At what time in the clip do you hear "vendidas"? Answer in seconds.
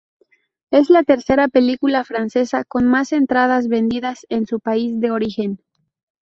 3.67-4.25